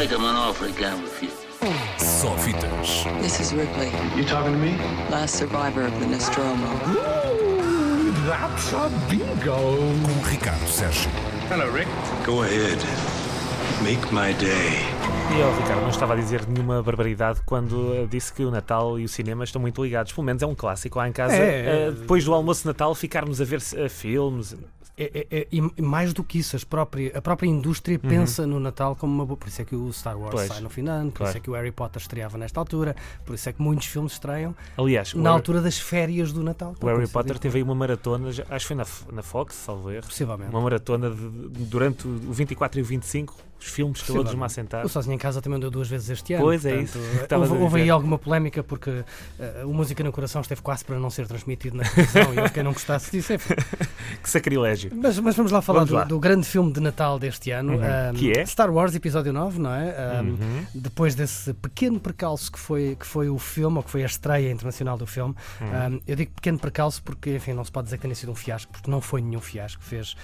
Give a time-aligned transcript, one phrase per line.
[0.00, 1.36] make him an offer he can't refuse.
[1.98, 3.04] Só fitas.
[3.20, 4.72] This is Ripley, You talking to me?
[5.10, 6.66] last survivor of the Nostromo.
[8.26, 9.76] That's a bingo.
[10.02, 11.10] Com Ricardo Sérgio.
[11.50, 11.90] Hello, Rick.
[12.24, 12.78] Go ahead.
[13.82, 14.80] Make my day.
[15.36, 19.04] E eu, Ricardo, não estava a dizer nenhuma barbaridade quando disse que o Natal e
[19.04, 20.12] o cinema estão muito ligados.
[20.12, 21.34] Pelo menos é um clássico lá em casa.
[21.36, 21.88] É.
[21.88, 24.56] eh, depois do almoço de Natal, ficarmos a ver eh, filmes.
[25.02, 28.60] É- é- é- e mais do que isso, as própria, a própria indústria pensa no
[28.60, 29.36] Natal como uma boa.
[29.36, 30.48] Por isso é que o Star Wars Pois.
[30.48, 31.30] sai no fim de ano, por Claro.
[31.30, 34.12] isso é que o Harry Potter estreava nesta altura, por isso é que muitos filmes
[34.12, 36.74] estreiam Aliás, na Harry- altura das férias do Natal.
[36.78, 40.02] o Harry Potter teve aí uma maratona, acho que foi na, na Fox, erro.
[40.06, 40.50] Possivelmente.
[40.50, 44.36] Uma maratona de- durante o 24 e o 25, os filmes todos Possivelmente.
[44.38, 44.86] me assentaram.
[44.86, 46.44] O Sozinho em Casa também deu duas vezes este ano.
[46.44, 49.04] Pois é portanto, isso que Houve, houve aí alguma polémica porque
[49.38, 52.50] eh, o Música no Coração esteve quase para não ser transmitido na televisão e eu
[52.50, 53.32] quem não gostasse disso.
[53.32, 53.54] Enfim.
[54.22, 54.90] Que sacrilégio.
[54.94, 56.04] Mas, mas vamos lá falar Vamos do, lá.
[56.04, 58.10] do grande filme de Natal deste ano, Uhum.
[58.10, 58.44] um, Que é?
[58.44, 60.20] Star Wars Episódio 9, não é?
[60.22, 60.66] Um, Uhum.
[60.74, 64.50] Depois desse pequeno percalço que foi, que foi o filme, ou que foi a estreia
[64.50, 65.94] internacional do filme, Uhum.
[65.96, 68.34] um, eu digo pequeno percalço porque, enfim, não se pode dizer que tenha sido um
[68.34, 70.16] fiasco, porque não foi nenhum fiasco, fez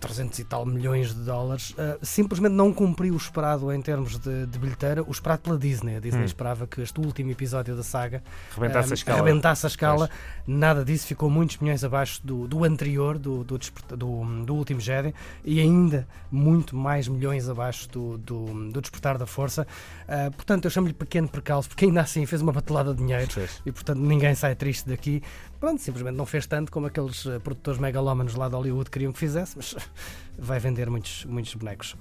[0.00, 4.46] 300 e tal milhões de dólares, uh, simplesmente não cumpriu o esperado em termos de,
[4.46, 5.96] de bilheteira, o esperado pela Disney.
[5.96, 6.26] A Disney Hum.
[6.26, 8.22] esperava que este último episódio da saga
[8.54, 9.18] Rebentasse um, a escala.
[9.20, 10.10] arrebentasse a escala.
[10.46, 13.58] Nada disso, ficou muitos milhões abaixo do, do anterior, do, do,
[13.96, 19.26] do, do último Jedi, e ainda muito mais milhões abaixo do, do, do Despertar da
[19.26, 19.66] Força.
[20.06, 23.62] Ah, portanto, eu chamo-lhe pequeno percalço, porque ainda assim fez uma batelada de dinheiro Fez.
[23.64, 25.22] e, portanto, ninguém sai triste daqui.
[25.60, 29.18] Pronto, simplesmente não fez tanto como aqueles eh, produtores megalómanos lá de Hollywood queriam que
[29.18, 29.74] fizesse, mas
[30.38, 31.96] vai vender muitos, muitos bonecos.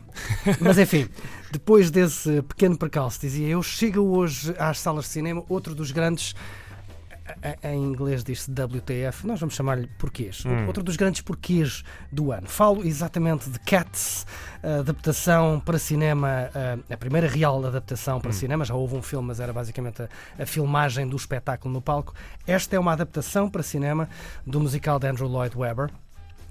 [0.59, 1.07] Mas enfim,
[1.51, 6.35] depois desse pequeno percalço, dizia eu, chega hoje às salas de cinema outro dos grandes.
[7.63, 10.45] Em inglês diz-se WTF, nós vamos chamar-lhe porquês.
[10.45, 10.67] Hum.
[10.67, 12.47] Outro dos grandes porquês do ano.
[12.47, 14.27] Falo exatamente de Cats,
[14.61, 16.49] adaptação para cinema,
[16.89, 18.65] a, primeira real adaptação para cinema.
[18.65, 22.13] Já houve um filme, mas era basicamente a, a filmagem do espetáculo no palco.
[22.45, 24.09] Esta é uma adaptação para cinema
[24.45, 25.89] do musical de Andrew Lloyd Webber.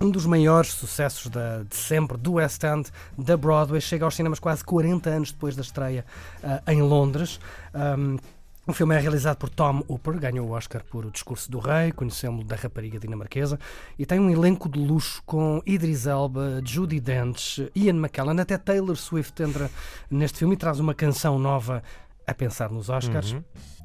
[0.03, 4.41] Um dos maiores sucessos da- de sempre do West End, da Broadway, chega aos cinemas
[4.41, 6.05] quase 40 anos depois da estreia
[6.43, 7.39] ah, em Londres.
[7.73, 8.19] Um,
[8.67, 11.93] o filme é realizado por Tom Hooper, ganhou o Oscar por O Discurso do Rei,
[11.93, 13.59] conhecemos da rapariga dinamarquesa,
[13.99, 18.97] e tem um elenco de luxo com Idris Elba, Judy Dench, Ian McKellen, até Taylor
[18.97, 19.71] Swift entra
[20.11, 21.83] neste filme e traz uma canção nova
[22.27, 23.33] a pensar nos Oscars.
[23.33, 23.45] Uhum.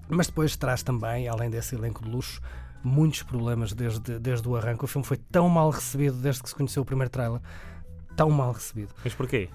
[0.09, 2.39] Mas depois traz também, além desse elenco de luxo,
[2.84, 4.84] muitos problemas desde, desde o arranque.
[4.84, 7.42] O filme foi tão mal recebido desde que se conheceu o primeiro trailer.
[8.16, 8.94] Tão mal recebido.
[9.04, 9.50] Mas porquê?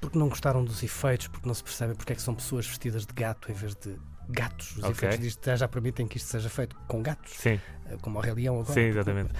[0.00, 3.06] Porque não gostaram dos efeitos, porque não se percebe porque é que são pessoas vestidas
[3.06, 3.96] de gato em vez de
[4.28, 4.72] gatos.
[4.72, 4.90] Os Ok.
[4.90, 8.34] efeitos disto já permitem que isto seja feito com gatos, Sim, eh, como o Rei
[8.34, 8.74] Leão agora.
[8.74, 9.30] sim, exatamente.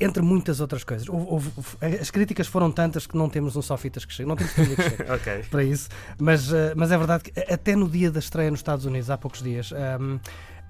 [0.00, 1.08] Entre muitas outras coisas.
[1.08, 1.26] Houve-
[1.56, 4.28] houve- as críticas foram tantas que não temos um só fitas que chega.
[4.28, 5.14] Não temos que chega.
[5.14, 5.44] ok.
[5.50, 5.88] para isso,
[6.18, 9.16] mas, eh, mas é verdade que até no dia da estreia nos Estados Unidos, há
[9.18, 10.18] poucos dias, ehm,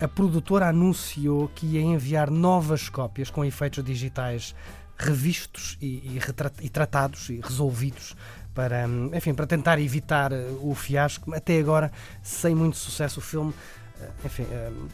[0.01, 4.55] a produtora anunciou que ia enviar novas cópias com efeitos digitais
[4.99, 6.21] revistos e, e
[6.61, 8.15] e tratados e resolvidos
[8.55, 11.35] para, hum, enfim, para tentar evitar eh, o fiasco.
[11.35, 11.91] Até agora,
[12.23, 13.55] sem muito sucesso, o filme,
[14.01, 14.89] eh, enfim, hum,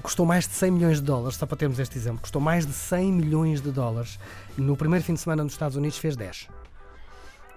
[0.00, 2.72] custou mais de 100 milhões de dólares, só para termos este exemplo, custou mais de
[2.72, 4.18] 100 milhões de dólares.
[4.56, 6.48] No primeiro fim de semana nos Estados Unidos fez 10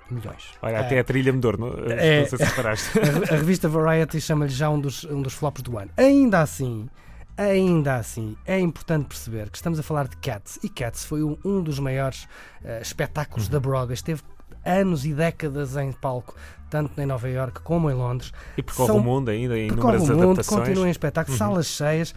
[0.09, 0.51] milhões.
[0.61, 2.21] Olha, até a trilha mudou, não, É.
[2.21, 2.91] não sei se reparaste.
[2.99, 3.01] a,
[3.33, 5.91] a revista Variety chama-lhe já um dos, um dos flops do ano.
[5.97, 6.89] Ainda assim,
[7.35, 10.59] ainda assim, é importante perceber que estamos a falar de Cats.
[10.63, 12.27] E Cats foi um, um dos maiores
[12.63, 13.95] eh, espetáculos da Broadway.
[13.95, 14.21] Esteve
[14.67, 16.35] anos e décadas em palco,
[16.69, 18.31] tanto em Nova York como em Londres.
[18.57, 20.59] E percorre São- o mundo ainda em inúmeras o mundo, adaptações.
[20.61, 21.37] continua em espetáculo, Uhum.
[21.39, 22.13] salas cheias.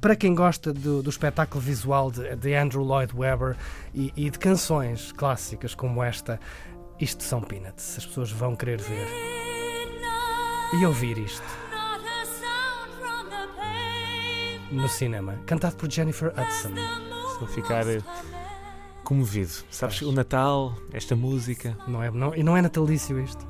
[0.00, 3.54] Para quem gosta do, do espetáculo visual de, de Andrew Lloyd Webber
[3.94, 6.40] e, e de canções clássicas como esta,
[6.98, 7.98] isto são peanuts.
[7.98, 9.06] As pessoas vão querer ver
[10.80, 11.42] e ouvir isto
[14.70, 16.70] no cinema, cantado por Jennifer Hudson.
[17.32, 18.00] Estou a ficar eh,
[19.10, 19.50] comovido.
[19.72, 21.76] Sabes, o Natal, esta música.
[21.88, 23.44] Não é, não, e não é natalício isto.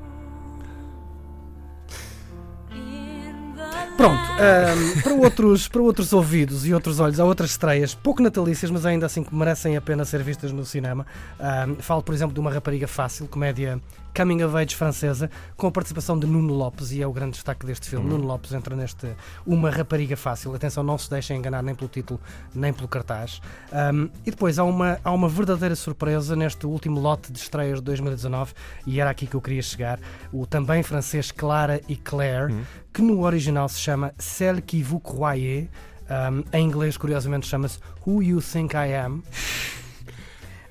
[3.95, 8.71] Pronto, ahm, para, outros, para outros ouvidos e outros olhos, há outras estreias, pouco natalícias,
[8.71, 11.05] mas ainda assim que merecem a pena ser vistas no cinema.
[11.39, 13.79] Ahm, falo, por exemplo, de uma rapariga fácil, comédia
[14.15, 17.65] coming of age francesa, com a participação de Nuno Lopes, e é o grande destaque
[17.65, 18.09] deste filme.
[18.09, 19.07] Nuno Lopes entra neste
[19.45, 20.53] Uma Rapariga Fácil.
[20.53, 22.19] Atenção, não se deixem enganar nem pelo título,
[22.53, 23.41] nem pelo cartaz.
[23.71, 27.85] Ahm, e depois há uma, há uma verdadeira surpresa neste último lote de estreias de
[27.85, 28.53] 2019,
[28.85, 29.99] e era aqui que eu queria chegar.
[30.31, 32.53] O também francês Clara e Claire,
[32.93, 35.69] que no original se chama Celle qui vous croyez.
[36.09, 39.23] Ahm, em inglês, curiosamente, chama-se Who You Think I Am.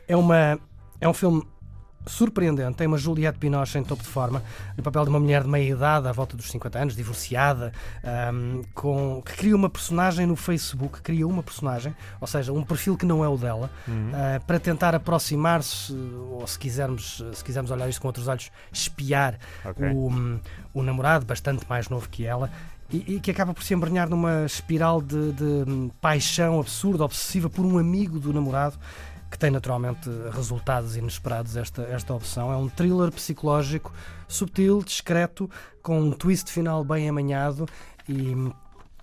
[0.08, 0.58] É, uma,
[1.00, 1.42] é um filme
[2.06, 2.76] surpreendente.
[2.76, 4.42] Tem uma Juliette Binoche em topo de forma,
[4.76, 8.62] no papel de uma mulher de meia idade, à volta dos 50 anos, divorciada, ahm,
[8.74, 13.06] com, que cria uma personagem no Facebook, cria uma personagem, ou seja, um perfil que
[13.06, 13.70] não é o dela,
[14.14, 19.38] ah, para tentar aproximar-se, ou se quisermos, se quisermos olhar isto com outros olhos, espiar
[19.64, 19.86] Ok.
[19.94, 20.40] o,
[20.74, 22.50] o namorado, bastante mais novo que ela.
[22.92, 27.48] E, e que acaba por se embrenhar numa espiral de, de, hum, paixão absurda, obsessiva
[27.48, 28.76] por um amigo do namorado,
[29.30, 32.52] que tem naturalmente resultados inesperados esta, esta opção.
[32.52, 33.92] É um thriller psicológico
[34.26, 35.48] subtil, discreto,
[35.82, 37.66] com um twist final bem amanhado
[38.08, 38.34] e,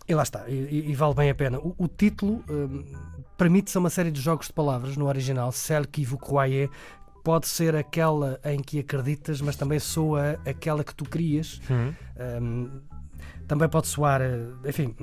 [0.08, 1.60] e lá está, e, e vale bem a pena.
[1.60, 2.84] O, o título hum,
[3.38, 6.70] permite-se uma série de jogos de palavras no original, Celle qui vous croyez,
[7.24, 11.62] pode ser aquela em que acreditas, mas também soa aquela que tu crias.
[11.70, 12.82] Hum,
[13.48, 14.94] também pode soar, eh, enfim,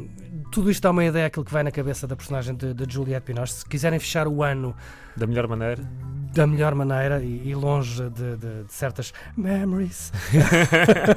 [0.52, 3.32] tudo isto dá uma ideia daquilo que vai na cabeça da personagem de, de Juliette
[3.32, 3.52] Binoche.
[3.54, 4.74] Se quiserem fechar o ano
[5.16, 5.82] Da melhor maneira.
[6.34, 10.12] da melhor maneira e, e longe de, de- de certas memories,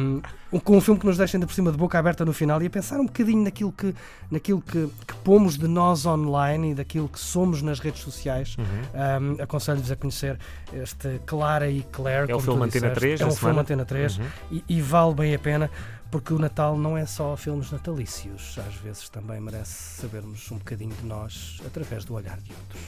[0.00, 0.20] um,
[0.60, 2.66] com um filme que nos deixa ainda por cima de boca aberta no final e
[2.66, 3.94] a pensar um bocadinho naquilo que,
[4.30, 8.56] naquilo que, que pomos de nós online e daquilo que somos nas redes sociais.
[8.58, 9.36] Uhum.
[9.36, 10.38] Um, Aconselho-vos a conhecer
[10.72, 12.30] este Clara e Claire.
[12.30, 13.00] É o filme Antena disseste.
[13.00, 13.58] 3 É um filme.
[13.60, 14.24] Antena 3 Uhum.
[14.50, 15.70] e, e vale bem a pena
[16.10, 18.58] porque o Natal não é só filmes natalícios.
[18.58, 22.82] Às vezes também merece sabermos um bocadinho de nós através do olhar de outros.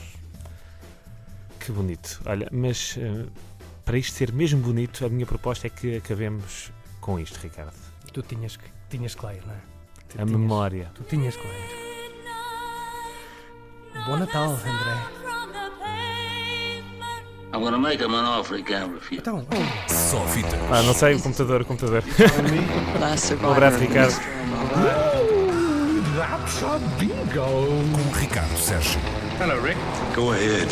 [1.59, 2.21] Que bonito.
[2.25, 3.25] Olha, mas eh,
[3.83, 6.71] para isto ser mesmo bonito, a minha proposta é que acabemos
[7.01, 7.73] com isto, Ricardo.
[8.13, 9.57] Tu tinhas, que- tinhas Claire, não é?
[10.09, 10.91] Tu A tinhas- memória.
[10.95, 11.85] Tu tinhas Claire.
[14.05, 15.14] Bom Natal, André.
[17.55, 19.21] I'm gonna make him an offer he can't refuse.
[19.21, 19.45] Então,
[19.87, 20.59] Só fitas.
[20.69, 22.03] Ah, não sei, o computador, o computador.
[23.17, 24.13] Survivor abraço, Ricardo.
[26.17, 27.93] That's a bingo.
[27.93, 28.99] Com Ricardo Sérgio.
[29.39, 29.79] Hello, Rick.
[30.15, 30.67] Go ahead.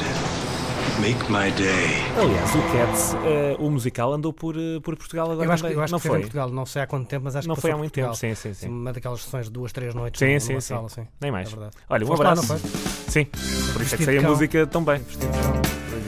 [1.02, 2.04] Make my day.
[2.22, 5.68] Aliás, o Cats, eh, o musical, andou por, eh, por Portugal agora eu acho, que-
[5.70, 5.78] também.
[5.78, 6.22] eu acho não que foi em?
[6.22, 8.12] Portugal, não sei há quanto tempo, mas acho Não que foi há muito Portugal.
[8.16, 8.68] tempo, sim, sim, sim.
[8.70, 10.62] Uma daquelas sessões de duas, três noites Sim, numa sim, sim.
[10.62, 11.08] sala, sim.
[11.20, 11.50] Nem É mais.
[11.52, 11.72] verdade.
[11.90, 12.54] Olha, um Foste lá, abraço.
[12.54, 12.70] não foi?
[13.10, 14.98] Sim, por isso é Vestido que sei a música também.
[15.00, 15.63] Vestido de cão.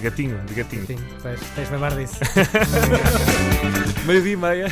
[0.06, 0.86] De gatinho, de gatinho.
[0.86, 2.20] Sim, tens, tens de lembrar disso.
[4.06, 4.68] Meio-dia e meia.